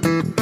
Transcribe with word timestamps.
Thank 0.00 0.26
you. 0.26 0.37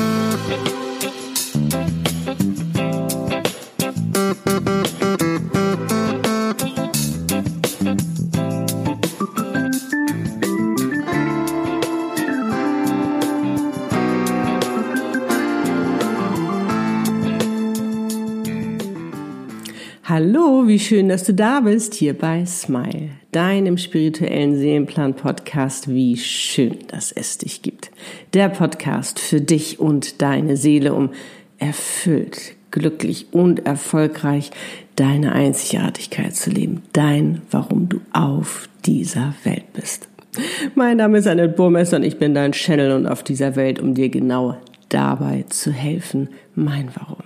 Hallo, 20.09 20.68
wie 20.68 20.79
schön, 20.79 21.09
dass 21.09 21.25
du 21.25 21.34
da 21.34 21.59
bist, 21.59 21.95
hier 21.95 22.16
bei 22.16 22.46
Smile, 22.46 23.09
deinem 23.32 23.77
spirituellen 23.77 24.56
Seelenplan-Podcast. 24.56 25.88
Wie 25.88 26.16
schön, 26.16 26.77
dass 26.86 27.11
es 27.11 27.38
dich 27.38 27.61
gibt. 27.61 27.91
Der 28.32 28.48
Podcast 28.48 29.19
für 29.19 29.41
dich 29.41 29.80
und 29.80 30.23
deine 30.23 30.56
Seele, 30.56 30.95
um 30.95 31.11
erfüllt, 31.59 32.55
glücklich 32.70 33.27
und 33.33 33.66
erfolgreich 33.66 34.52
deine 34.95 35.33
Einzigartigkeit 35.33 36.36
zu 36.36 36.50
leben. 36.50 36.83
Dein, 36.92 37.42
warum 37.50 37.88
du 37.88 38.00
auf 38.12 38.69
dieser 38.84 39.34
Welt 39.42 39.73
bist. 39.73 40.06
Mein 40.77 40.98
Name 40.98 41.19
ist 41.19 41.27
Annette 41.27 41.55
Burmester 41.55 41.97
und 41.97 42.05
ich 42.05 42.16
bin 42.16 42.33
dein 42.33 42.52
Channel 42.52 42.92
und 42.92 43.09
auf 43.09 43.25
dieser 43.25 43.56
Welt, 43.56 43.80
um 43.80 43.95
dir 43.95 44.09
genau 44.09 44.56
dabei 44.88 45.47
zu 45.48 45.73
helfen, 45.73 46.28
mein 46.55 46.91
Warum. 46.95 47.26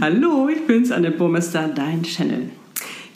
Hallo, 0.00 0.48
ich 0.48 0.64
bin's, 0.64 0.92
Anne 0.92 1.10
Burmester, 1.10 1.66
dein 1.66 2.04
Channel. 2.04 2.50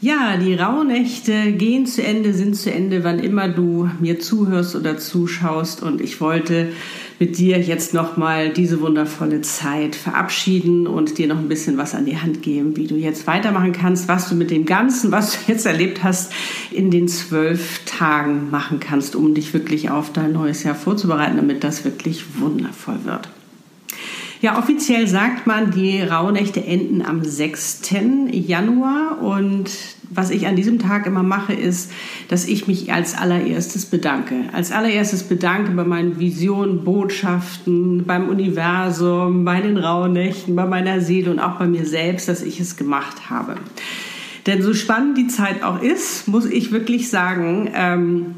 Ja, 0.01 0.37
die 0.37 0.55
Rauhnächte 0.55 1.53
gehen 1.53 1.87
zu 1.87 2.03
Ende, 2.03 2.35
sind 2.35 2.57
zu 2.57 2.73
Ende, 2.73 3.05
wann 3.05 3.21
immer 3.21 3.49
du 3.49 3.89
mir 4.01 4.19
zuhörst 4.19 4.75
oder 4.75 4.99
zuschaust. 4.99 5.81
Und 5.81 6.01
ich 6.01 6.21
wollte 6.21 6.73
mit 7.21 7.39
dir 7.39 7.61
jetzt 7.61 7.95
nochmal 7.95 8.49
diese 8.53 8.81
wundervolle 8.81 9.43
Zeit 9.43 9.95
verabschieden 9.95 10.89
und 10.89 11.19
dir 11.19 11.29
noch 11.29 11.39
ein 11.39 11.49
bisschen 11.49 11.79
was 11.79 11.95
an 11.95 12.05
die 12.05 12.19
Hand 12.19 12.43
geben, 12.43 12.77
wie 12.77 12.89
du 12.89 12.97
jetzt 12.97 13.29
weitermachen 13.29 13.71
kannst, 13.71 14.09
was 14.09 14.29
du 14.29 14.35
mit 14.35 14.51
dem 14.51 14.65
Ganzen, 14.65 15.13
was 15.13 15.35
du 15.35 15.53
jetzt 15.53 15.67
erlebt 15.67 16.03
hast, 16.03 16.33
in 16.73 16.91
den 16.91 17.07
zwölf 17.07 17.83
Tagen 17.85 18.51
machen 18.51 18.81
kannst, 18.81 19.15
um 19.15 19.35
dich 19.35 19.55
wirklich 19.55 19.91
auf 19.91 20.13
dein 20.13 20.33
neues 20.33 20.65
Jahr 20.65 20.75
vorzubereiten, 20.75 21.37
damit 21.37 21.63
das 21.63 21.85
wirklich 21.85 22.25
wundervoll 22.41 22.99
wird. 23.05 23.29
Ja, 24.43 24.59
offiziell 24.59 25.07
sagt 25.07 25.47
man, 25.47 25.71
die 25.71 26.03
Rauhnächte 26.03 26.65
enden 26.65 27.01
am 27.01 27.25
6. 27.25 27.83
Januar 28.33 29.23
und 29.23 29.71
was 30.11 30.31
ich 30.31 30.49
an 30.49 30.57
diesem 30.57 30.81
Tag 30.81 31.07
immer 31.07 31.23
mache, 31.23 31.53
ist, 31.53 31.93
dass 32.27 32.47
ich 32.47 32.67
mich 32.67 32.93
als 32.93 33.17
allererstes 33.17 33.87
bedanke. 33.87 34.35
Als 34.53 34.73
allererstes 34.73 35.23
bedanke 35.23 35.71
bei 35.71 35.85
meinen 35.85 36.19
Visionen, 36.19 36.83
Botschaften, 36.83 38.05
beim 38.05 38.29
Universum, 38.29 39.45
bei 39.45 39.61
den 39.61 39.77
Rauhnächten, 39.77 40.57
bei 40.57 40.67
meiner 40.67 41.01
Seele 41.01 41.31
und 41.31 41.39
auch 41.39 41.61
bei 41.61 41.69
mir 41.69 41.87
selbst, 41.87 42.29
dass 42.29 42.43
ich 42.43 42.59
es 42.59 42.77
gemacht 42.77 43.31
habe. 43.31 43.55
Denn 44.47 44.61
so 44.61 44.75
spannend 44.75 45.19
die 45.19 45.29
Zeit 45.29 45.63
auch 45.63 45.81
ist, 45.81 46.27
muss 46.27 46.47
ich 46.47 46.73
wirklich 46.73 47.11
sagen, 47.11 47.71
ähm, 47.75 48.35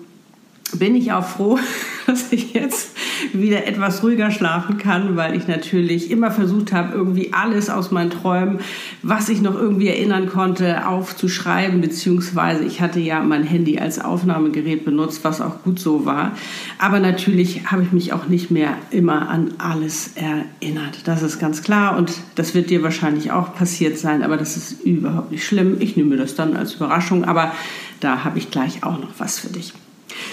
bin 0.74 0.96
ich 0.96 1.12
auch 1.12 1.26
froh, 1.26 1.58
dass 2.06 2.30
ich 2.30 2.52
jetzt 2.52 2.93
wieder 3.32 3.66
etwas 3.66 4.02
ruhiger 4.02 4.30
schlafen 4.30 4.78
kann, 4.78 5.16
weil 5.16 5.36
ich 5.36 5.48
natürlich 5.48 6.10
immer 6.10 6.30
versucht 6.30 6.72
habe, 6.72 6.94
irgendwie 6.94 7.32
alles 7.32 7.70
aus 7.70 7.90
meinen 7.90 8.10
Träumen, 8.10 8.58
was 9.02 9.28
ich 9.28 9.40
noch 9.40 9.54
irgendwie 9.54 9.88
erinnern 9.88 10.28
konnte, 10.28 10.86
aufzuschreiben, 10.86 11.80
beziehungsweise 11.80 12.64
ich 12.64 12.80
hatte 12.80 13.00
ja 13.00 13.20
mein 13.20 13.44
Handy 13.44 13.78
als 13.78 13.98
Aufnahmegerät 13.98 14.84
benutzt, 14.84 15.24
was 15.24 15.40
auch 15.40 15.62
gut 15.62 15.78
so 15.78 16.04
war. 16.04 16.32
Aber 16.78 17.00
natürlich 17.00 17.70
habe 17.70 17.82
ich 17.82 17.92
mich 17.92 18.12
auch 18.12 18.26
nicht 18.26 18.50
mehr 18.50 18.76
immer 18.90 19.28
an 19.28 19.54
alles 19.58 20.12
erinnert. 20.14 21.06
Das 21.06 21.22
ist 21.22 21.38
ganz 21.38 21.62
klar 21.62 21.96
und 21.96 22.12
das 22.34 22.54
wird 22.54 22.70
dir 22.70 22.82
wahrscheinlich 22.82 23.30
auch 23.32 23.54
passiert 23.54 23.98
sein, 23.98 24.22
aber 24.22 24.36
das 24.36 24.56
ist 24.56 24.82
überhaupt 24.82 25.30
nicht 25.30 25.44
schlimm. 25.44 25.76
Ich 25.80 25.96
nehme 25.96 26.16
das 26.16 26.34
dann 26.34 26.56
als 26.56 26.74
Überraschung, 26.74 27.24
aber 27.24 27.52
da 28.00 28.24
habe 28.24 28.38
ich 28.38 28.50
gleich 28.50 28.82
auch 28.84 28.98
noch 28.98 29.10
was 29.18 29.38
für 29.38 29.48
dich. 29.48 29.72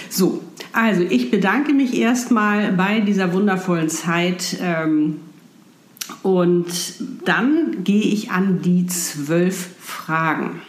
So, 0.08 0.42
also 0.72 1.02
ich 1.02 1.30
bedanke 1.30 1.72
mich 1.72 1.96
erstmal 1.96 2.72
bei 2.72 3.00
dieser 3.00 3.32
wundervollen 3.32 3.88
Zeit. 3.88 4.56
Ähm, 4.60 5.20
und 6.22 6.66
dann 7.24 7.84
gehe 7.84 8.02
ich 8.02 8.30
an 8.30 8.62
die 8.62 8.86
zwölf 8.86 9.70
Fragen. 9.80 10.62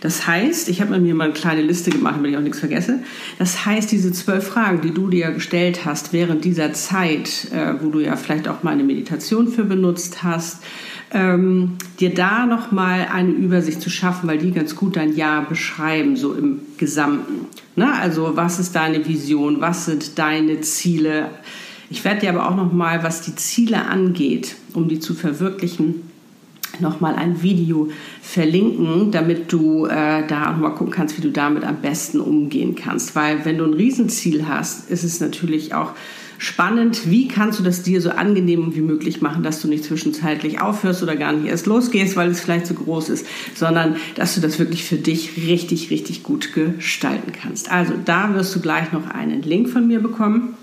Das 0.00 0.26
heißt, 0.26 0.68
ich 0.68 0.80
habe 0.80 0.98
mir 0.98 1.14
mal 1.14 1.24
eine 1.24 1.32
kleine 1.32 1.62
Liste 1.62 1.90
gemacht, 1.90 2.16
damit 2.16 2.32
ich 2.32 2.36
auch 2.36 2.42
nichts 2.42 2.58
vergesse. 2.58 2.98
Das 3.38 3.64
heißt, 3.64 3.92
diese 3.92 4.10
zwölf 4.10 4.48
Fragen, 4.48 4.80
die 4.80 4.92
du 4.92 5.08
dir 5.08 5.30
gestellt 5.30 5.84
hast 5.84 6.12
während 6.12 6.44
dieser 6.44 6.72
Zeit, 6.72 7.46
äh, 7.52 7.74
wo 7.80 7.90
du 7.90 8.00
ja 8.00 8.16
vielleicht 8.16 8.48
auch 8.48 8.64
mal 8.64 8.72
eine 8.72 8.82
Meditation 8.82 9.46
für 9.46 9.62
benutzt 9.62 10.24
hast, 10.24 10.60
ähm, 11.12 11.76
dir 12.00 12.14
da 12.14 12.46
nochmal 12.46 13.08
eine 13.12 13.30
Übersicht 13.30 13.80
zu 13.80 13.90
schaffen, 13.90 14.28
weil 14.28 14.38
die 14.38 14.52
ganz 14.52 14.74
gut 14.74 14.96
dein 14.96 15.14
Jahr 15.14 15.46
beschreiben, 15.46 16.16
so 16.16 16.34
im 16.34 16.60
Gesamten. 16.78 17.46
Na, 17.76 17.94
also 18.00 18.32
was 18.34 18.58
ist 18.58 18.74
deine 18.74 19.06
Vision, 19.06 19.60
was 19.60 19.86
sind 19.86 20.18
deine 20.18 20.60
Ziele? 20.62 21.28
Ich 21.90 22.04
werde 22.04 22.20
dir 22.20 22.30
aber 22.30 22.48
auch 22.48 22.56
nochmal, 22.56 23.02
was 23.02 23.20
die 23.20 23.34
Ziele 23.34 23.84
angeht, 23.84 24.56
um 24.72 24.88
die 24.88 25.00
zu 25.00 25.14
verwirklichen, 25.14 26.10
nochmal 26.80 27.14
ein 27.16 27.42
Video 27.42 27.90
verlinken, 28.22 29.10
damit 29.10 29.52
du 29.52 29.84
äh, 29.84 30.26
da 30.26 30.50
auch 30.50 30.56
mal 30.56 30.70
gucken 30.70 30.92
kannst, 30.92 31.18
wie 31.18 31.22
du 31.22 31.30
damit 31.30 31.64
am 31.64 31.82
besten 31.82 32.20
umgehen 32.20 32.74
kannst. 32.74 33.14
Weil 33.14 33.44
wenn 33.44 33.58
du 33.58 33.64
ein 33.64 33.74
Riesenziel 33.74 34.48
hast, 34.48 34.90
ist 34.90 35.04
es 35.04 35.20
natürlich 35.20 35.74
auch 35.74 35.92
spannend, 36.42 37.08
wie 37.08 37.28
kannst 37.28 37.60
du 37.60 37.62
das 37.62 37.84
dir 37.84 38.00
so 38.00 38.10
angenehm 38.10 38.74
wie 38.74 38.80
möglich 38.80 39.22
machen, 39.22 39.44
dass 39.44 39.62
du 39.62 39.68
nicht 39.68 39.84
zwischenzeitlich 39.84 40.60
aufhörst 40.60 41.00
oder 41.00 41.14
gar 41.14 41.32
nicht 41.32 41.46
erst 41.46 41.66
losgehst, 41.66 42.16
weil 42.16 42.30
es 42.30 42.40
vielleicht 42.40 42.66
zu 42.66 42.74
groß 42.74 43.10
ist, 43.10 43.26
sondern 43.54 43.94
dass 44.16 44.34
du 44.34 44.40
das 44.40 44.58
wirklich 44.58 44.84
für 44.84 44.96
dich 44.96 45.36
richtig, 45.36 45.90
richtig 45.90 46.24
gut 46.24 46.52
gestalten 46.52 47.30
kannst. 47.30 47.70
Also 47.70 47.92
da 48.04 48.34
wirst 48.34 48.56
du 48.56 48.60
gleich 48.60 48.90
noch 48.90 49.08
einen 49.08 49.42
Link 49.42 49.68
von 49.68 49.86
mir 49.86 50.00
bekommen. 50.00 50.54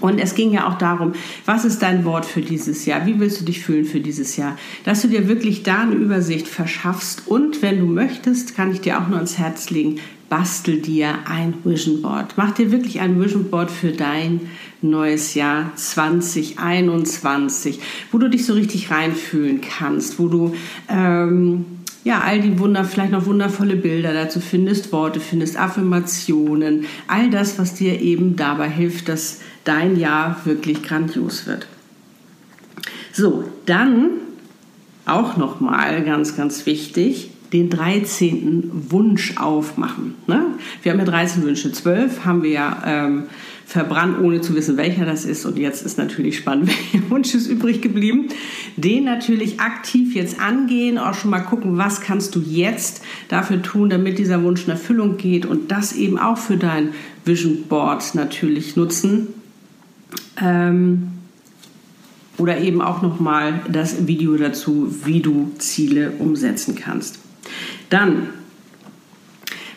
Und 0.00 0.18
es 0.18 0.34
ging 0.34 0.50
ja 0.50 0.68
auch 0.68 0.76
darum, 0.76 1.12
was 1.46 1.64
ist 1.64 1.80
dein 1.80 2.04
Wort 2.04 2.26
für 2.26 2.42
dieses 2.42 2.84
Jahr? 2.84 3.06
Wie 3.06 3.20
willst 3.20 3.40
du 3.40 3.44
dich 3.44 3.62
fühlen 3.62 3.84
für 3.86 4.00
dieses 4.00 4.36
Jahr? 4.36 4.58
Dass 4.84 5.00
du 5.00 5.08
dir 5.08 5.28
wirklich 5.28 5.62
da 5.62 5.82
eine 5.82 5.94
Übersicht 5.94 6.46
verschaffst. 6.48 7.22
Und 7.26 7.62
wenn 7.62 7.78
du 7.78 7.86
möchtest, 7.86 8.54
kann 8.54 8.72
ich 8.72 8.80
dir 8.80 9.00
auch 9.00 9.06
nur 9.06 9.16
ans 9.16 9.38
Herz 9.38 9.70
legen, 9.70 10.00
bastel 10.28 10.80
dir 10.80 11.20
ein 11.26 11.54
Vision 11.64 12.02
Board. 12.02 12.34
Mach 12.36 12.50
dir 12.50 12.70
wirklich 12.70 13.00
ein 13.00 13.20
Vision 13.20 13.50
Board 13.50 13.70
für 13.70 13.92
dein 13.92 14.40
neues 14.82 15.34
Jahr 15.34 15.72
2021, 15.74 17.80
wo 18.12 18.18
du 18.18 18.28
dich 18.28 18.46
so 18.46 18.54
richtig 18.54 18.90
reinfühlen 18.90 19.60
kannst, 19.60 20.18
wo 20.18 20.28
du 20.28 20.54
ähm, 20.88 21.64
ja 22.04 22.20
all 22.20 22.40
die 22.40 22.58
Wunder, 22.58 22.84
vielleicht 22.84 23.12
noch 23.12 23.26
wundervolle 23.26 23.76
Bilder 23.76 24.12
dazu 24.12 24.40
findest, 24.40 24.92
Worte 24.92 25.20
findest, 25.20 25.58
Affirmationen, 25.58 26.86
all 27.06 27.30
das, 27.30 27.58
was 27.58 27.74
dir 27.74 28.00
eben 28.00 28.36
dabei 28.36 28.68
hilft, 28.68 29.08
dass 29.08 29.40
dein 29.64 29.98
Jahr 29.98 30.40
wirklich 30.44 30.82
grandios 30.82 31.46
wird. 31.46 31.66
So, 33.12 33.44
dann 33.66 34.10
auch 35.06 35.36
noch 35.36 35.60
mal 35.60 36.04
ganz, 36.04 36.36
ganz 36.36 36.66
wichtig, 36.66 37.30
den 37.52 37.70
13. 37.70 38.70
Wunsch 38.90 39.36
aufmachen. 39.38 40.14
Ne? 40.26 40.46
Wir 40.82 40.92
haben 40.92 40.98
ja 40.98 41.04
13 41.04 41.42
Wünsche, 41.42 41.72
12 41.72 42.24
haben 42.24 42.42
wir 42.42 42.50
ja 42.50 42.82
ähm, 42.86 43.24
verbrannt, 43.68 44.18
ohne 44.22 44.40
zu 44.40 44.54
wissen, 44.54 44.78
welcher 44.78 45.04
das 45.04 45.26
ist. 45.26 45.44
Und 45.44 45.58
jetzt 45.58 45.84
ist 45.84 45.98
natürlich 45.98 46.38
spannend, 46.38 46.68
welcher 46.92 47.10
Wunsch 47.10 47.34
ist 47.34 47.48
übrig 47.48 47.82
geblieben. 47.82 48.28
Den 48.78 49.04
natürlich 49.04 49.60
aktiv 49.60 50.14
jetzt 50.14 50.40
angehen, 50.40 50.96
auch 50.96 51.12
schon 51.12 51.30
mal 51.30 51.40
gucken, 51.40 51.76
was 51.76 52.00
kannst 52.00 52.34
du 52.34 52.40
jetzt 52.40 53.02
dafür 53.28 53.60
tun, 53.60 53.90
damit 53.90 54.18
dieser 54.18 54.42
Wunsch 54.42 54.64
in 54.64 54.70
Erfüllung 54.70 55.18
geht 55.18 55.44
und 55.44 55.70
das 55.70 55.92
eben 55.92 56.18
auch 56.18 56.38
für 56.38 56.56
dein 56.56 56.94
Vision 57.26 57.64
Board 57.68 58.14
natürlich 58.14 58.74
nutzen. 58.74 59.28
Ähm, 60.40 61.08
oder 62.38 62.58
eben 62.58 62.80
auch 62.80 63.02
nochmal 63.02 63.60
das 63.70 64.06
Video 64.06 64.34
dazu, 64.38 64.94
wie 65.04 65.20
du 65.20 65.50
Ziele 65.58 66.12
umsetzen 66.18 66.74
kannst. 66.74 67.18
Dann, 67.90 68.28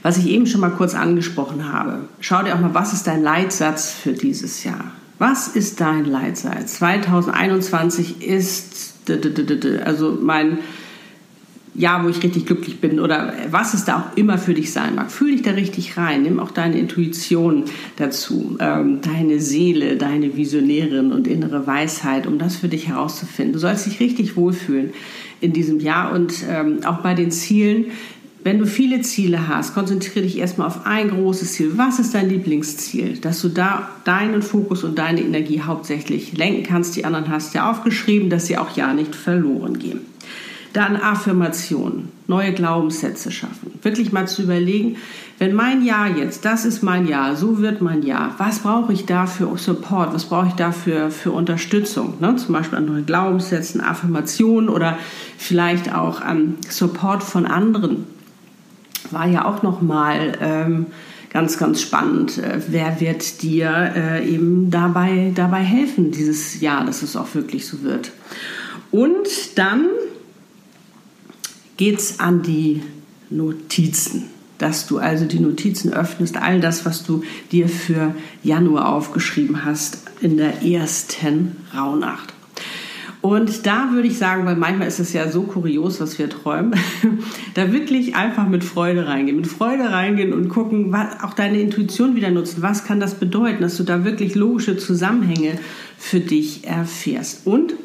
was 0.03 0.18
ich 0.18 0.27
eben 0.27 0.48
schon 0.48 0.62
mal 0.62 0.71
kurz 0.71 0.95
angesprochen 0.95 1.71
habe. 1.71 2.00
Schau 2.19 2.44
dir 2.44 2.56
auch 2.56 2.59
mal, 2.59 2.74
was 2.74 2.94
ist 2.94 3.07
dein 3.07 3.21
Leitsatz 3.21 3.92
für 3.92 4.13
dieses 4.13 4.63
Jahr? 4.63 4.92
Was 5.19 5.48
ist 5.50 5.80
dein 5.80 6.06
Leitsatz? 6.06 6.75
2021 6.75 8.27
ist 8.27 8.94
also 9.86 10.18
mein 10.19 10.59
Jahr, 11.74 12.03
wo 12.03 12.09
ich 12.09 12.21
richtig 12.21 12.45
glücklich 12.45 12.81
bin 12.81 13.00
oder 13.00 13.33
was 13.50 13.74
es 13.74 13.86
da 13.86 14.00
auch 14.00 14.18
immer 14.18 14.38
für 14.38 14.53
dich 14.53 14.74
sein 14.74 14.95
mag. 14.95 15.09
Fühl 15.09 15.31
dich 15.31 15.42
da 15.42 15.51
richtig 15.51 15.95
rein. 15.98 16.24
Nimm 16.24 16.39
auch 16.39 16.51
deine 16.51 16.77
Intuition 16.77 17.65
dazu, 17.95 18.57
ähm, 18.59 19.00
deine 19.01 19.39
Seele, 19.39 19.95
deine 19.95 20.36
Visionärin 20.36 21.13
und 21.13 21.27
innere 21.27 21.68
Weisheit, 21.68 22.27
um 22.27 22.39
das 22.39 22.57
für 22.57 22.68
dich 22.68 22.89
herauszufinden. 22.89 23.53
Du 23.53 23.59
sollst 23.59 23.86
dich 23.86 24.00
richtig 24.01 24.36
wohlfühlen 24.36 24.92
in 25.39 25.53
diesem 25.53 25.80
Jahr 25.80 26.12
und 26.12 26.33
ähm, 26.50 26.80
auch 26.86 26.98
bei 26.98 27.13
den 27.13 27.31
Zielen. 27.31 27.86
Wenn 28.44 28.58
du 28.58 28.66
viele 28.66 29.02
Ziele 29.02 29.48
hast, 29.48 29.76
konzentriere 29.76 30.26
dich 30.26 30.40
erstmal 30.40 30.66
auf 30.66 30.88
ein 30.88 31.12
großes 31.12 31.54
Ziel. 31.54 31.74
Was 31.76 32.00
ist 32.00 32.16
dein 32.16 32.28
Lieblingsziel? 32.28 33.18
Dass 33.18 33.40
du 33.42 33.50
da 33.50 33.90
deinen 34.04 34.42
Fokus 34.42 34.84
und 34.84 34.98
deine 34.98 35.22
Energie 35.22 35.62
hauptsächlich 35.62 36.36
lenken 36.36 36.64
kannst. 36.64 36.96
Die 36.96 37.06
anderen 37.06 37.30
hast 37.30 37.54
du 37.54 37.60
ja 37.60 37.70
aufgeschrieben, 37.70 38.32
dass 38.32 38.48
sie 38.48 38.58
auch 38.58 38.76
ja 38.76 38.94
nicht 38.94 39.16
verloren 39.16 39.78
gehen. 39.78 40.02
Dann 40.74 40.96
Affirmationen, 40.96 42.10
neue 42.28 42.54
Glaubenssätze 42.54 43.30
schaffen. 43.30 43.74
Wirklich 43.84 44.12
mal 44.12 44.28
zu 44.28 44.44
überlegen, 44.44 44.96
wenn 45.38 45.54
mein 45.54 45.84
Jahr 45.84 46.08
jetzt, 46.18 46.46
das 46.46 46.66
ist 46.66 46.82
mein 46.82 47.08
Jahr, 47.08 47.36
so 47.36 47.60
wird 47.60 47.82
mein 47.82 48.04
Jahr, 48.04 48.36
was 48.38 48.60
brauche 48.60 48.94
ich 48.94 49.06
da 49.06 49.28
für 49.28 49.56
Support, 49.58 50.14
was 50.14 50.26
brauche 50.26 50.48
ich 50.48 50.54
da 50.54 50.72
für, 50.72 51.12
für 51.12 51.32
Unterstützung? 51.32 52.16
Ne? 52.22 52.38
Zum 52.38 52.54
Beispiel 52.54 52.78
an 52.78 52.86
neuen 52.86 53.06
Glaubenssätzen, 53.06 53.82
Affirmationen 53.82 54.70
oder 54.70 54.98
vielleicht 55.38 55.94
auch 55.94 56.22
an 56.22 56.56
Support 56.70 57.22
von 57.22 57.46
anderen. 57.46 58.06
War 59.13 59.28
ja 59.28 59.46
auch 59.46 59.63
nochmal 59.63 60.38
ähm, 60.42 60.88
ganz, 61.30 61.58
ganz 61.58 61.81
spannend. 61.81 62.38
Äh, 62.38 62.62
wer 62.68 63.00
wird 63.00 63.42
dir 63.42 63.94
äh, 63.96 64.28
eben 64.28 64.69
dabei, 64.69 65.31
dabei 65.34 65.62
helfen, 65.62 66.12
dieses 66.12 66.62
Jahr, 66.62 66.86
dass 66.86 67.02
es 67.02 67.16
auch 67.16 67.34
wirklich 67.34 67.66
so 67.66 67.84
wird? 67.84 68.12
Und 68.92 69.58
dann 69.58 69.88
geht 71.78 72.00
es 72.00 72.19
an 72.19 72.44
die 72.44 72.84
Notizen. 73.30 74.25
Dass 74.58 74.86
du 74.86 75.00
also 75.00 75.25
die 75.25 75.40
Notizen 75.40 75.92
öffnest, 75.92 76.38
all 76.38 76.62
das, 76.62 76.86
was 76.86 77.04
du 77.04 77.24
dir 77.52 77.68
für 77.68 78.13
Januar 78.44 78.90
aufgeschrieben 78.90 79.66
hast 79.66 80.04
in 80.22 80.38
der 80.38 80.62
ersten 80.62 81.56
Rauhnacht. 81.75 82.34
Und 83.22 83.68
da 83.68 83.92
würde 83.92 84.08
ich 84.08 84.18
sagen, 84.18 84.46
weil 84.46 84.56
manchmal 84.56 84.88
ist 84.88 85.00
es 85.00 85.14
ja 85.14 85.30
so 85.30 85.44
kurios, 85.44 86.02
was 86.02 86.18
wir 86.18 86.28
träumen, 86.28 86.74
da 87.54 87.72
wirklich 87.72 88.16
einfach 88.16 88.48
mit 88.48 88.64
Freude 88.64 89.08
reingehen, 89.08 89.38
mit 89.38 89.46
Freude 89.46 89.92
reingehen 89.92 90.34
und 90.34 90.50
gucken, 90.50 90.92
was, 90.92 91.24
auch 91.24 91.36
deine 91.36 91.62
Intuition 91.62 92.16
wieder 92.16 92.32
nutzen. 92.32 92.64
Was 92.64 92.84
kann 92.84 93.00
das 93.00 93.14
bedeuten, 93.16 93.62
dass 93.62 93.78
du 93.78 93.84
da 93.84 94.06
wirklich 94.06 94.34
logische 94.34 94.76
Zusammenhänge 94.76 95.60
für 96.00 96.20
dich 96.20 96.66
erfährst? 96.66 97.46
Und 97.46 97.76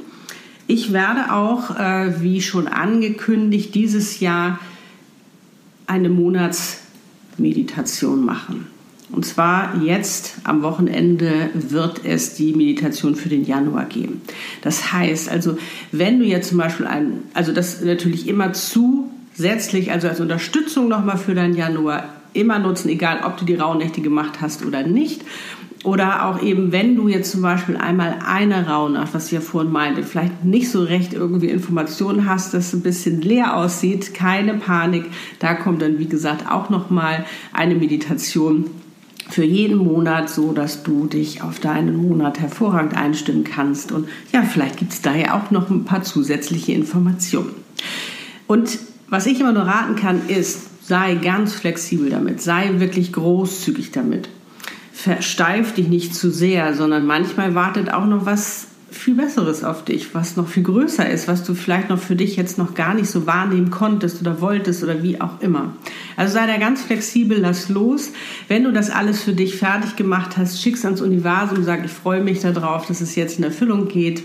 ich 0.67 0.95
werde 0.95 1.31
auch, 1.33 1.79
äh, 1.79 2.23
wie 2.23 2.41
schon 2.41 2.67
angekündigt, 2.67 3.75
dieses 3.75 4.21
Jahr 4.21 4.59
eine 5.87 6.09
Monatsmeditation 6.09 8.25
machen. 8.25 8.69
Und 9.17 9.25
zwar 9.25 9.83
jetzt 9.83 10.35
am 10.45 10.61
Wochenende 10.61 11.49
wird 11.55 12.03
es 12.05 12.35
die 12.35 12.53
Meditation 12.53 13.17
für 13.17 13.31
den 13.31 13.47
Januar 13.47 13.87
geben. 13.87 14.21
Das 14.61 14.93
heißt 14.93 15.31
also, 15.31 15.57
wenn 15.91 16.19
du 16.19 16.27
jetzt 16.27 16.51
zum 16.51 16.59
Beispiel 16.59 16.87
ein, 16.87 17.23
also 17.33 17.53
das 17.53 17.81
natürlich 17.81 18.29
immer 18.29 18.53
zusätzlich, 18.53 19.91
also 19.91 20.09
als 20.09 20.21
Unterstützung 20.21 20.89
nochmal 20.89 21.17
für 21.17 21.35
deinen 21.35 21.57
Januar 21.57 22.05
immer 22.35 22.59
nutzen, 22.59 22.91
egal 22.91 23.21
ob 23.25 23.39
du 23.39 23.47
die 23.47 23.55
Rauhnächte 23.55 24.03
gemacht 24.03 24.43
hast 24.43 24.67
oder 24.67 24.83
nicht. 24.83 25.23
Oder 25.83 26.27
auch 26.27 26.43
eben, 26.43 26.71
wenn 26.71 26.95
du 26.95 27.09
jetzt 27.09 27.31
zum 27.31 27.41
Beispiel 27.41 27.79
einmal 27.79 28.19
eine 28.27 28.67
Rauhnacht, 28.67 29.15
was 29.15 29.27
ich 29.27 29.33
ja 29.33 29.41
vorhin 29.41 29.73
meinte, 29.73 30.03
vielleicht 30.03 30.45
nicht 30.45 30.71
so 30.71 30.83
recht 30.83 31.15
irgendwie 31.15 31.49
Informationen 31.49 32.29
hast, 32.29 32.53
dass 32.53 32.67
es 32.67 32.73
ein 32.75 32.83
bisschen 32.83 33.23
leer 33.23 33.57
aussieht, 33.57 34.13
keine 34.13 34.55
Panik. 34.55 35.07
Da 35.39 35.55
kommt 35.55 35.81
dann, 35.81 35.99
wie 35.99 36.09
gesagt, 36.09 36.51
auch 36.51 36.69
nochmal 36.69 37.25
eine 37.55 37.77
Meditation 37.77 38.67
für 39.29 39.45
jeden 39.45 39.79
Monat, 39.79 40.31
so 40.31 40.53
dass 40.53 40.83
du 40.83 41.07
dich 41.07 41.43
auf 41.43 41.59
deinen 41.59 41.97
Monat 41.97 42.41
hervorragend 42.41 42.97
einstimmen 42.97 43.45
kannst. 43.45 43.93
Und 43.93 44.09
ja, 44.33 44.43
vielleicht 44.43 44.77
gibt 44.77 44.93
es 44.93 45.03
da 45.03 45.15
ja 45.15 45.35
auch 45.35 45.51
noch 45.51 45.71
ein 45.71 45.85
paar 45.85 46.03
zusätzliche 46.03 46.73
Informationen. 46.73 47.51
Und 48.47 48.79
was 49.09 49.27
ich 49.27 49.41
immer 49.41 49.53
nur 49.53 49.65
raten 49.65 49.97
kann, 49.97 50.29
ist, 50.29 50.87
sei 50.87 51.17
ganz 51.17 51.55
flexibel 51.55 52.11
damit, 52.11 52.41
sei 52.41 52.79
wirklich 52.79 53.13
großzügig 53.13 53.91
damit 53.91 54.29
versteif 55.07 55.75
dich 55.75 55.87
nicht 55.87 56.15
zu 56.17 56.31
sehr, 56.31 56.75
sondern 56.75 57.07
manchmal 57.07 57.55
wartet 57.55 57.93
auch 57.93 58.07
noch 58.07 58.27
was 58.27 58.67
viel 58.91 59.15
Besseres 59.15 59.63
auf 59.63 59.85
dich, 59.85 60.15
was 60.15 60.37
noch 60.37 60.49
viel 60.49 60.65
größer 60.65 61.09
ist, 61.09 61.29
was 61.29 61.45
du 61.45 61.55
vielleicht 61.55 61.91
noch 61.91 61.99
für 62.01 62.17
dich 62.17 62.35
jetzt 62.37 62.59
noch 62.59 62.75
gar 62.75 62.93
nicht 62.95 63.09
so 63.09 63.25
wahrnehmen 63.25 63.71
konntest 63.71 64.21
oder 64.21 64.41
wolltest 64.41 64.83
oder 64.83 65.05
wie 65.05 65.21
auch 65.21 65.41
immer. 65.41 65.75
Also 66.17 66.35
sei 66.35 66.47
da 66.47 66.57
ganz 66.57 66.83
flexibel, 66.83 67.39
lass 67.39 67.69
los. 67.69 68.13
Wenn 68.49 68.65
du 68.65 68.73
das 68.73 68.91
alles 68.91 69.23
für 69.23 69.33
dich 69.33 69.57
fertig 69.57 69.97
gemacht 69.97 70.37
hast, 70.37 70.63
schick's 70.63 70.85
ans 70.85 71.01
Universum, 71.01 71.63
sag, 71.63 71.85
ich 71.85 71.91
freue 71.91 72.23
mich 72.23 72.41
darauf, 72.41 72.87
dass 72.87 73.01
es 73.01 73.15
jetzt 73.17 73.39
in 73.39 73.45
Erfüllung 73.45 73.89
geht. 73.89 74.23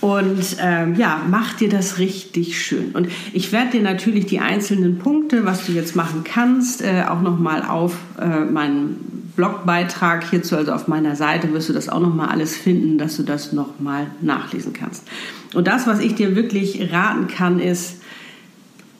Und 0.00 0.56
ähm, 0.60 0.94
ja, 0.94 1.20
mach 1.28 1.54
dir 1.54 1.68
das 1.68 1.98
richtig 1.98 2.60
schön. 2.62 2.92
Und 2.92 3.08
ich 3.34 3.52
werde 3.52 3.72
dir 3.72 3.82
natürlich 3.82 4.24
die 4.24 4.40
einzelnen 4.40 4.98
Punkte, 4.98 5.44
was 5.44 5.66
du 5.66 5.72
jetzt 5.72 5.94
machen 5.94 6.24
kannst, 6.24 6.80
äh, 6.80 7.04
auch 7.06 7.20
nochmal 7.20 7.62
auf 7.62 7.96
äh, 8.18 8.44
meinen 8.46 9.32
Blogbeitrag 9.36 10.28
hierzu, 10.28 10.56
also 10.56 10.72
auf 10.72 10.88
meiner 10.88 11.16
Seite, 11.16 11.52
wirst 11.52 11.68
du 11.68 11.74
das 11.74 11.90
auch 11.90 12.00
nochmal 12.00 12.28
alles 12.28 12.56
finden, 12.56 12.96
dass 12.96 13.18
du 13.18 13.22
das 13.22 13.52
nochmal 13.52 14.06
nachlesen 14.22 14.72
kannst. 14.72 15.06
Und 15.54 15.66
das, 15.66 15.86
was 15.86 16.00
ich 16.00 16.14
dir 16.14 16.34
wirklich 16.34 16.92
raten 16.92 17.28
kann, 17.28 17.58
ist, 17.60 17.96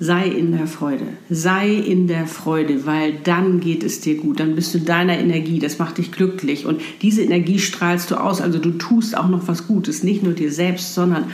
sei 0.01 0.27
in 0.27 0.57
der 0.57 0.67
Freude. 0.67 1.05
Sei 1.29 1.69
in 1.69 2.09
der 2.09 2.27
Freude, 2.27 2.87
weil 2.87 3.19
dann 3.23 3.61
geht 3.61 3.85
es 3.85 4.01
dir 4.01 4.17
gut. 4.17 4.41
Dann 4.41 4.57
bist 4.57 4.75
du 4.75 4.79
deiner 4.81 5.19
Energie. 5.19 5.59
Das 5.59 5.79
macht 5.79 5.99
dich 5.99 6.11
glücklich. 6.11 6.65
Und 6.65 6.81
diese 7.03 7.23
Energie 7.23 7.59
strahlst 7.59 8.11
du 8.11 8.17
aus. 8.17 8.41
Also 8.41 8.59
du 8.59 8.71
tust 8.73 9.17
auch 9.17 9.29
noch 9.29 9.47
was 9.47 9.69
Gutes. 9.69 10.03
Nicht 10.03 10.23
nur 10.23 10.33
dir 10.33 10.51
selbst, 10.51 10.95
sondern 10.95 11.27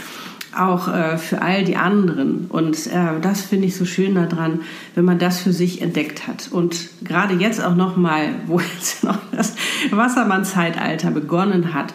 auch 0.53 0.89
äh, 0.89 1.17
für 1.17 1.43
all 1.43 1.65
die 1.65 1.77
anderen. 1.77 2.47
Und 2.49 2.89
äh, 2.89 3.21
das 3.23 3.43
finde 3.43 3.69
ich 3.69 3.77
so 3.77 3.85
schön 3.85 4.17
daran, 4.17 4.63
wenn 4.97 5.05
man 5.05 5.21
das 5.21 5.39
für 5.39 5.53
sich 5.53 5.81
entdeckt 5.81 6.27
hat. 6.27 6.49
Und 6.51 6.89
gerade 7.05 7.35
jetzt 7.35 7.63
auch 7.63 7.77
nochmal, 7.77 8.31
wo 8.47 8.59
jetzt 8.79 9.05
noch 9.05 9.19
das 9.31 9.55
Wassermann-Zeitalter 9.93 11.13
begonnen 11.13 11.73
hat, 11.73 11.95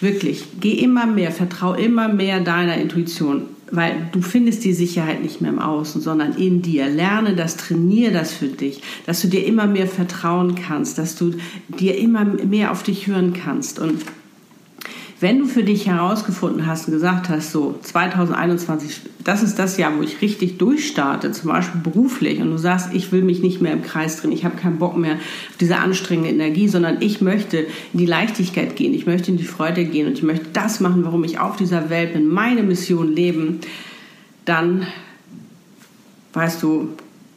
wirklich, 0.00 0.46
geh 0.58 0.72
immer 0.72 1.06
mehr, 1.06 1.30
vertrau 1.30 1.74
immer 1.74 2.08
mehr 2.08 2.40
deiner 2.40 2.76
Intuition, 2.76 3.42
weil 3.70 4.08
du 4.12 4.20
findest 4.20 4.64
die 4.64 4.72
Sicherheit 4.72 5.22
nicht 5.22 5.40
mehr 5.40 5.50
im 5.50 5.58
Außen, 5.58 6.00
sondern 6.00 6.34
in 6.34 6.62
dir. 6.62 6.88
Lerne 6.88 7.34
das, 7.34 7.56
trainiere 7.56 8.12
das 8.12 8.32
für 8.32 8.48
dich, 8.48 8.80
dass 9.06 9.20
du 9.20 9.28
dir 9.28 9.44
immer 9.46 9.66
mehr 9.66 9.86
vertrauen 9.86 10.54
kannst, 10.54 10.98
dass 10.98 11.16
du 11.16 11.34
dir 11.68 11.96
immer 11.98 12.24
mehr 12.24 12.70
auf 12.70 12.82
dich 12.82 13.06
hören 13.06 13.32
kannst 13.32 13.78
und 13.78 14.02
wenn 15.20 15.40
du 15.40 15.46
für 15.46 15.64
dich 15.64 15.86
herausgefunden 15.86 16.66
hast 16.66 16.86
und 16.86 16.94
gesagt 16.94 17.28
hast, 17.28 17.50
so 17.50 17.76
2021, 17.82 19.00
das 19.24 19.42
ist 19.42 19.58
das 19.58 19.76
Jahr, 19.76 19.96
wo 19.96 20.02
ich 20.02 20.22
richtig 20.22 20.58
durchstarte, 20.58 21.32
zum 21.32 21.50
Beispiel 21.50 21.80
beruflich, 21.80 22.40
und 22.40 22.50
du 22.50 22.58
sagst, 22.58 22.90
ich 22.92 23.10
will 23.10 23.22
mich 23.22 23.40
nicht 23.40 23.60
mehr 23.60 23.72
im 23.72 23.82
Kreis 23.82 24.20
drin, 24.20 24.30
ich 24.30 24.44
habe 24.44 24.56
keinen 24.56 24.78
Bock 24.78 24.96
mehr 24.96 25.14
auf 25.14 25.56
diese 25.58 25.78
anstrengende 25.78 26.30
Energie, 26.30 26.68
sondern 26.68 26.98
ich 27.00 27.20
möchte 27.20 27.66
in 27.92 27.98
die 27.98 28.06
Leichtigkeit 28.06 28.76
gehen, 28.76 28.94
ich 28.94 29.06
möchte 29.06 29.32
in 29.32 29.38
die 29.38 29.44
Freude 29.44 29.84
gehen 29.84 30.06
und 30.06 30.12
ich 30.12 30.22
möchte 30.22 30.46
das 30.52 30.78
machen, 30.78 31.04
warum 31.04 31.24
ich 31.24 31.40
auf 31.40 31.56
dieser 31.56 31.90
Welt 31.90 32.12
bin, 32.12 32.28
meine 32.28 32.62
Mission 32.62 33.12
leben, 33.12 33.60
dann 34.44 34.86
weißt 36.32 36.62
du, 36.62 36.90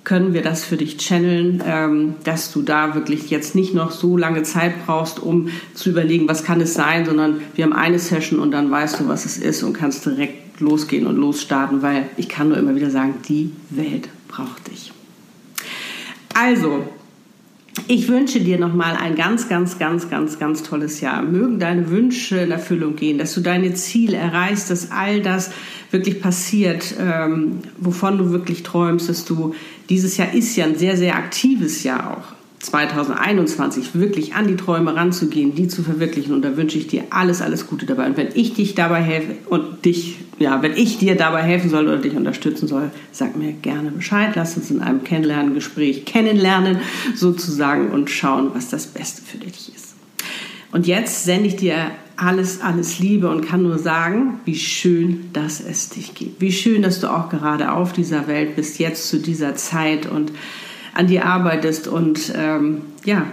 können 0.04 0.34
wir 0.34 0.42
das 0.42 0.64
für 0.64 0.78
dich 0.78 0.98
channeln, 0.98 1.64
ähm, 1.66 2.16
dass 2.24 2.52
du 2.52 2.62
da 2.62 2.96
wirklich 2.96 3.30
jetzt 3.30 3.54
nicht 3.56 3.74
noch 3.74 3.92
so 3.92 4.18
lange 4.18 4.44
Zeit 4.44 4.86
brauchst, 4.86 5.20
um 5.20 5.50
zu 5.74 5.92
überlegen, 5.92 6.28
was 6.28 6.44
kann 6.44 6.60
es 6.60 6.74
sein, 6.74 7.06
sondern 7.06 7.42
wir 7.56 7.66
haben 7.66 7.74
eine 7.74 8.00
Session 8.00 8.40
und 8.40 8.52
dann 8.52 8.72
weißt 8.72 9.00
du, 9.00 9.08
was 9.08 9.26
es 9.26 9.38
ist 9.38 9.64
und 9.64 9.74
kannst 9.74 10.06
direkt 10.06 10.60
losgehen 10.60 11.06
und 11.06 11.18
losstarten, 11.18 11.82
weil 11.82 12.10
ich 12.18 12.30
kann 12.30 12.50
nur 12.50 12.58
immer 12.58 12.76
wieder 12.76 12.90
sagen, 12.90 13.16
die 13.28 13.52
Welt 13.70 14.10
braucht 14.28 14.72
dich. 14.72 14.92
Also, 16.34 16.84
ich 17.88 18.08
wünsche 18.08 18.42
dir 18.42 18.60
nochmal 18.60 18.96
ein 18.96 19.16
ganz, 19.16 19.48
ganz, 19.48 19.80
ganz, 19.80 20.10
ganz, 20.10 20.40
ganz 20.40 20.64
tolles 20.64 21.02
Jahr. 21.02 21.22
Mögen 21.22 21.60
deine 21.60 21.90
Wünsche 21.90 22.38
in 22.38 22.52
Erfüllung 22.52 22.96
gehen, 22.96 23.18
dass 23.18 23.34
du 23.34 23.42
deine 23.42 23.74
Ziele 23.74 24.18
erreichst, 24.18 24.70
dass 24.70 24.92
all 24.92 25.22
das 25.22 25.52
wirklich 25.90 26.22
passiert, 26.22 26.96
ähm, 27.00 27.60
wovon 27.78 28.18
du 28.18 28.32
wirklich 28.32 28.64
träumst, 28.64 29.10
dass 29.10 29.26
du 29.26 29.56
dieses 29.92 30.16
Jahr 30.16 30.34
ist 30.34 30.56
ja 30.56 30.66
ein 30.66 30.78
sehr, 30.78 30.96
sehr 30.96 31.16
aktives 31.16 31.84
Jahr 31.84 32.18
auch. 32.18 32.34
2021 32.60 33.96
wirklich 33.96 34.36
an 34.36 34.48
die 34.48 34.56
Träume 34.56 34.96
ranzugehen, 34.96 35.56
die 35.56 35.68
zu 35.68 35.84
verwirklichen. 35.84 36.34
Und 36.34 36.44
da 36.44 36.56
wünsche 36.56 36.78
ich 36.78 36.88
dir 36.88 37.04
alles, 37.10 37.42
alles 37.42 37.68
Gute 37.68 37.86
dabei. 37.86 38.06
Und 38.06 38.18
wenn 38.18 38.30
ich 38.34 38.54
dich 38.54 38.76
dabei 38.76 39.02
helfe 39.02 39.36
und 39.50 39.84
dich, 39.84 40.18
ja, 40.40 40.62
wenn 40.62 40.78
ich 40.78 41.00
dir 41.00 41.16
dabei 41.18 41.42
helfen 41.42 41.70
soll 41.70 41.88
oder 41.88 41.98
dich 41.98 42.16
unterstützen 42.16 42.68
soll, 42.68 42.92
sag 43.12 43.36
mir 43.36 43.52
gerne 43.52 43.92
Bescheid. 43.92 44.32
Lass 44.36 44.56
uns 44.56 44.72
in 44.72 44.80
einem 44.80 45.04
Kennenlerngespräch 45.04 46.06
kennenlernen 46.06 46.80
sozusagen 47.16 47.90
und 47.90 48.10
schauen, 48.10 48.52
was 48.54 48.70
das 48.70 48.88
Beste 48.88 49.24
für 49.24 49.40
dich 49.40 49.74
ist. 49.76 49.96
Und 50.72 50.88
jetzt 50.88 51.26
sende 51.26 51.48
ich 51.48 51.58
dir 51.58 51.92
alles, 52.22 52.62
alles 52.62 53.00
Liebe 53.00 53.30
und 53.30 53.42
kann 53.42 53.64
nur 53.64 53.80
sagen, 53.80 54.40
wie 54.46 54.56
schön, 54.56 55.32
dass 55.34 55.60
es 55.60 55.90
dich 55.90 56.14
gibt. 56.14 56.40
Wie 56.40 56.52
schön, 56.52 56.84
dass 56.84 57.00
du 57.00 57.12
auch 57.12 57.30
gerade 57.30 57.72
auf 57.72 57.94
dieser 57.94 58.28
Welt 58.28 58.56
bist, 58.56 58.78
jetzt 58.78 59.10
zu 59.10 59.18
dieser 59.18 59.56
Zeit 59.56 60.06
und 60.06 60.32
an 60.94 61.08
dir 61.08 61.26
arbeitest 61.26 61.88
und 61.88 62.32
ähm, 62.36 62.82
ja, 63.06 63.26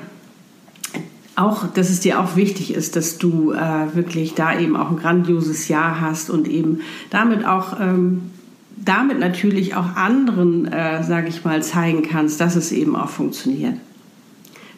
auch, 1.36 1.66
dass 1.66 1.90
es 1.90 2.00
dir 2.00 2.18
auch 2.18 2.34
wichtig 2.34 2.72
ist, 2.72 2.96
dass 2.96 3.18
du 3.18 3.52
äh, 3.52 3.94
wirklich 3.94 4.34
da 4.34 4.58
eben 4.58 4.74
auch 4.74 4.90
ein 4.90 4.96
grandioses 4.96 5.68
Jahr 5.68 6.00
hast 6.00 6.30
und 6.30 6.48
eben 6.48 6.80
damit 7.10 7.44
auch 7.44 7.78
ähm, 7.78 8.30
damit 8.76 9.18
natürlich 9.18 9.74
auch 9.74 9.96
anderen, 9.96 10.66
äh, 10.66 11.02
sage 11.04 11.28
ich 11.28 11.44
mal, 11.44 11.62
zeigen 11.62 12.02
kannst, 12.02 12.40
dass 12.40 12.56
es 12.56 12.72
eben 12.72 12.96
auch 12.96 13.08
funktioniert 13.10 13.74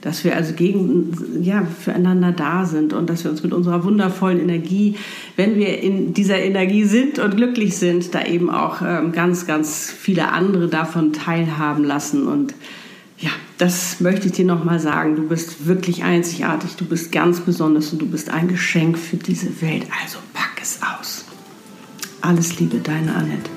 dass 0.01 0.25
wir 0.25 0.35
also 0.35 0.55
gegen, 0.55 1.43
ja, 1.43 1.63
füreinander 1.65 2.33
da 2.33 2.65
sind 2.65 2.93
und 2.93 3.11
dass 3.11 3.25
wir 3.25 3.31
uns 3.31 3.43
mit 3.43 3.53
unserer 3.53 3.85
wundervollen 3.85 4.41
Energie, 4.41 4.97
wenn 5.37 5.57
wir 5.57 5.83
in 5.83 6.15
dieser 6.15 6.39
Energie 6.39 6.85
sind 6.85 7.19
und 7.19 7.37
glücklich 7.37 7.77
sind, 7.77 8.15
da 8.15 8.25
eben 8.25 8.49
auch 8.51 8.81
ähm, 8.83 9.13
ganz, 9.13 9.47
ganz 9.47 9.91
viele 9.91 10.33
andere 10.33 10.69
davon 10.69 11.13
teilhaben 11.13 11.85
lassen. 11.85 12.27
Und 12.27 12.55
ja, 13.19 13.31
das 13.59 14.01
möchte 14.01 14.29
ich 14.29 14.33
dir 14.33 14.47
nochmal 14.47 14.81
sagen. 14.81 15.17
Du 15.17 15.29
bist 15.29 15.67
wirklich 15.67 16.03
einzigartig, 16.03 16.77
du 16.77 16.87
bist 16.87 17.13
ganz 17.13 17.41
besonders 17.41 17.93
und 17.93 18.01
du 18.01 18.07
bist 18.07 18.31
ein 18.31 18.49
Geschenk 18.49 18.99
für 18.99 19.17
diese 19.17 19.61
Welt. 19.61 19.87
Also 20.03 20.19
pack 20.33 20.59
es 20.63 20.81
aus. 20.83 21.27
Alles 22.23 22.59
Liebe, 22.59 22.79
deine 22.79 23.15
Annette. 23.15 23.51